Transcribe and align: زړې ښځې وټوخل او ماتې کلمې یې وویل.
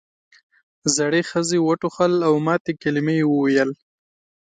زړې 0.95 1.21
ښځې 1.29 1.57
وټوخل 1.61 2.13
او 2.27 2.33
ماتې 2.45 2.73
کلمې 2.81 3.13
یې 3.21 3.25
وویل. 3.31 3.69